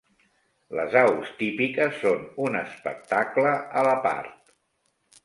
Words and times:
Les 0.77 0.95
aus 1.01 1.33
típiques 1.41 1.99
són 2.05 2.23
un 2.45 2.57
espectacle 2.63 3.53
a 3.83 3.85
la 3.89 3.93
part. 4.07 4.57